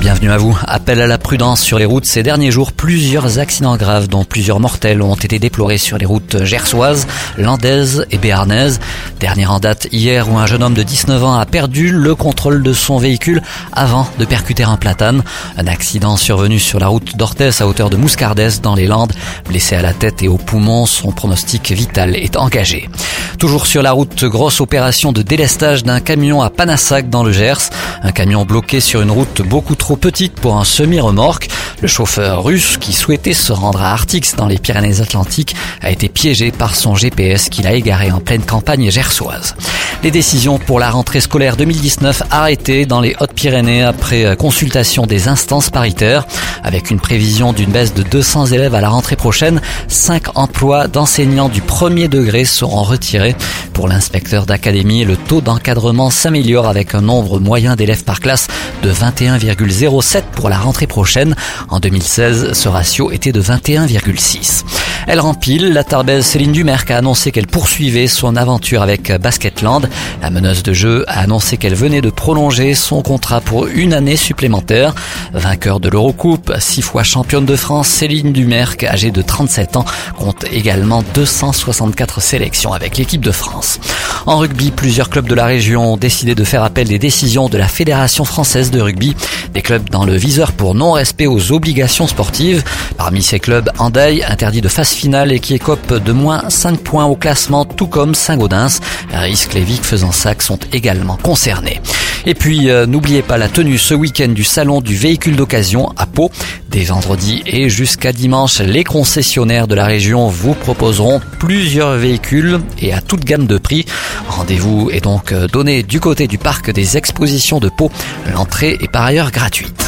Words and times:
Bienvenue 0.00 0.30
à 0.30 0.36
vous. 0.36 0.58
Appel 0.66 1.00
à 1.00 1.06
la 1.06 1.18
prudence 1.18 1.62
sur 1.62 1.78
les 1.78 1.84
routes. 1.84 2.04
Ces 2.04 2.22
derniers 2.22 2.50
jours, 2.50 2.72
plusieurs 2.72 3.38
accidents 3.38 3.76
graves, 3.76 4.08
dont 4.08 4.24
plusieurs 4.24 4.60
mortels, 4.60 5.00
ont 5.00 5.14
été 5.14 5.38
déplorés 5.38 5.78
sur 5.78 5.96
les 5.96 6.04
routes 6.04 6.44
gersoises, 6.44 7.06
landaises 7.38 8.04
et 8.10 8.18
béarnaises. 8.18 8.80
Dernière 9.20 9.52
en 9.52 9.60
date 9.60 9.88
hier 9.92 10.28
où 10.28 10.36
un 10.36 10.46
jeune 10.46 10.62
homme 10.62 10.74
de 10.74 10.82
19 10.82 11.24
ans 11.24 11.38
a 11.38 11.46
perdu 11.46 11.90
le 11.90 12.14
contrôle 12.14 12.62
de 12.62 12.72
son 12.72 12.98
véhicule 12.98 13.40
avant 13.72 14.06
de 14.18 14.24
percuter 14.24 14.64
un 14.64 14.76
platane. 14.76 15.22
Un 15.56 15.66
accident 15.66 16.16
survenu 16.16 16.58
sur 16.58 16.80
la 16.80 16.88
route 16.88 17.16
d'Orthès 17.16 17.60
à 17.60 17.66
hauteur 17.66 17.88
de 17.88 17.96
Mouscardès 17.96 18.60
dans 18.62 18.74
les 18.74 18.86
Landes. 18.86 19.12
Blessé 19.48 19.76
à 19.76 19.82
la 19.82 19.94
tête 19.94 20.22
et 20.22 20.28
au 20.28 20.36
poumon, 20.36 20.86
son 20.86 21.12
pronostic 21.12 21.72
vital 21.72 22.16
est 22.16 22.36
engagé. 22.36 22.90
Toujours 23.38 23.66
sur 23.66 23.82
la 23.82 23.92
route, 23.92 24.24
grosse 24.24 24.60
opération 24.60 25.12
de 25.12 25.22
délestage 25.22 25.82
d'un 25.82 26.00
camion 26.00 26.42
à 26.42 26.50
Panassac 26.50 27.10
dans 27.10 27.22
le 27.22 27.32
Gers. 27.32 27.70
Un 28.02 28.12
camion 28.12 28.44
bloqué 28.44 28.80
sur 28.80 29.00
une 29.00 29.10
route 29.10 29.42
beaucoup 29.42 29.74
trop 29.74 29.83
petite 29.92 30.34
pour 30.40 30.56
un 30.56 30.64
semi-remorque. 30.64 31.48
Le 31.84 31.88
chauffeur 31.88 32.42
russe 32.42 32.78
qui 32.78 32.94
souhaitait 32.94 33.34
se 33.34 33.52
rendre 33.52 33.82
à 33.82 33.92
Artix 33.92 34.36
dans 34.36 34.46
les 34.46 34.56
Pyrénées-Atlantiques 34.56 35.54
a 35.82 35.90
été 35.90 36.08
piégé 36.08 36.50
par 36.50 36.74
son 36.74 36.94
GPS 36.94 37.50
qu'il 37.50 37.66
a 37.66 37.74
égaré 37.74 38.10
en 38.10 38.20
pleine 38.20 38.42
campagne 38.42 38.90
gersoise. 38.90 39.54
Les 40.02 40.10
décisions 40.10 40.58
pour 40.58 40.80
la 40.80 40.90
rentrée 40.90 41.20
scolaire 41.20 41.58
2019 41.58 42.22
arrêtées 42.30 42.86
dans 42.86 43.02
les 43.02 43.14
Hautes-Pyrénées 43.20 43.82
après 43.82 44.34
consultation 44.36 45.04
des 45.04 45.28
instances 45.28 45.68
paritaires. 45.68 46.26
Avec 46.62 46.90
une 46.90 47.00
prévision 47.00 47.52
d'une 47.52 47.70
baisse 47.70 47.92
de 47.92 48.02
200 48.02 48.46
élèves 48.46 48.74
à 48.74 48.80
la 48.80 48.88
rentrée 48.88 49.16
prochaine, 49.16 49.60
5 49.88 50.38
emplois 50.38 50.88
d'enseignants 50.88 51.50
du 51.50 51.60
premier 51.60 52.08
degré 52.08 52.46
seront 52.46 52.82
retirés. 52.82 53.36
Pour 53.74 53.88
l'inspecteur 53.88 54.46
d'académie, 54.46 55.04
le 55.04 55.16
taux 55.16 55.40
d'encadrement 55.40 56.08
s'améliore 56.08 56.68
avec 56.68 56.94
un 56.94 57.00
nombre 57.00 57.40
moyen 57.40 57.74
d'élèves 57.74 58.04
par 58.04 58.20
classe 58.20 58.46
de 58.82 58.92
21,07 58.92 60.22
pour 60.34 60.48
la 60.48 60.58
rentrée 60.58 60.86
prochaine. 60.86 61.34
En 61.74 61.80
2016, 61.80 62.52
ce 62.52 62.68
ratio 62.68 63.10
était 63.10 63.32
de 63.32 63.42
21,6. 63.42 64.64
Elle 65.06 65.20
rempile, 65.20 65.72
la 65.72 65.84
Tarbaise 65.84 66.24
Céline 66.24 66.52
Dumerc 66.52 66.90
a 66.90 66.96
annoncé 66.96 67.30
qu'elle 67.30 67.46
poursuivait 67.46 68.06
son 68.06 68.36
aventure 68.36 68.80
avec 68.80 69.12
Basketland. 69.20 69.88
La 70.22 70.30
meneuse 70.30 70.62
de 70.62 70.72
jeu 70.72 71.04
a 71.08 71.20
annoncé 71.20 71.58
qu'elle 71.58 71.74
venait 71.74 72.00
de 72.00 72.10
prolonger 72.10 72.74
son 72.74 73.02
contrat 73.02 73.40
pour 73.42 73.66
une 73.66 73.92
année 73.92 74.16
supplémentaire. 74.16 74.94
Vainqueur 75.34 75.78
de 75.78 75.90
l'Eurocoupe, 75.90 76.54
six 76.58 76.80
fois 76.80 77.02
championne 77.02 77.44
de 77.44 77.56
France, 77.56 77.88
Céline 77.88 78.32
Dumerc, 78.32 78.82
âgée 78.84 79.10
de 79.10 79.20
37 79.20 79.76
ans, 79.76 79.84
compte 80.18 80.44
également 80.50 81.04
264 81.14 82.22
sélections 82.22 82.72
avec 82.72 82.96
l'équipe 82.96 83.22
de 83.22 83.30
France. 83.32 83.80
En 84.26 84.38
rugby, 84.38 84.70
plusieurs 84.70 85.10
clubs 85.10 85.28
de 85.28 85.34
la 85.34 85.44
région 85.44 85.92
ont 85.92 85.96
décidé 85.98 86.34
de 86.34 86.44
faire 86.44 86.62
appel 86.62 86.88
des 86.88 86.98
décisions 86.98 87.48
de 87.48 87.58
la 87.58 87.68
Fédération 87.68 88.24
française 88.24 88.70
de 88.70 88.80
rugby. 88.80 89.14
Des 89.52 89.60
clubs 89.60 89.90
dans 89.90 90.06
le 90.06 90.16
viseur 90.16 90.52
pour 90.52 90.74
non-respect 90.74 91.26
aux 91.26 91.52
obligations 91.52 92.06
sportives. 92.06 92.64
Parmi 93.04 93.22
ces 93.22 93.38
clubs, 93.38 93.68
Andaille, 93.76 94.24
interdit 94.26 94.62
de 94.62 94.68
phase 94.68 94.92
finale 94.92 95.30
et 95.30 95.38
qui 95.38 95.52
écope 95.52 96.02
de 96.02 96.12
moins 96.12 96.48
5 96.48 96.78
points 96.78 97.04
au 97.04 97.16
classement, 97.16 97.66
tout 97.66 97.86
comme 97.86 98.14
Saint-Gaudens. 98.14 98.80
Risque 99.12 99.52
Lévic 99.52 99.84
faisant 99.84 100.10
sac 100.10 100.40
sont 100.40 100.58
également 100.72 101.18
concernés. 101.18 101.82
Et 102.24 102.32
puis, 102.32 102.70
euh, 102.70 102.86
n'oubliez 102.86 103.20
pas 103.20 103.36
la 103.36 103.48
tenue 103.48 103.76
ce 103.76 103.92
week-end 103.92 104.28
du 104.28 104.42
salon 104.42 104.80
du 104.80 104.96
véhicule 104.96 105.36
d'occasion 105.36 105.92
à 105.98 106.06
Pau. 106.06 106.30
Dès 106.70 106.84
vendredi 106.84 107.42
et 107.44 107.68
jusqu'à 107.68 108.10
dimanche, 108.10 108.60
les 108.60 108.84
concessionnaires 108.84 109.68
de 109.68 109.74
la 109.74 109.84
région 109.84 110.28
vous 110.28 110.54
proposeront 110.54 111.20
plusieurs 111.38 111.96
véhicules 111.96 112.58
et 112.78 112.94
à 112.94 113.02
toute 113.02 113.26
gamme 113.26 113.46
de 113.46 113.58
prix. 113.58 113.84
Rendez-vous 114.28 114.88
est 114.90 115.02
donc 115.02 115.32
euh, 115.32 115.46
donné 115.46 115.82
du 115.82 116.00
côté 116.00 116.26
du 116.26 116.38
parc 116.38 116.70
des 116.70 116.96
expositions 116.96 117.60
de 117.60 117.68
Pau. 117.68 117.90
L'entrée 118.32 118.78
est 118.80 118.90
par 118.90 119.04
ailleurs 119.04 119.30
gratuite. 119.30 119.84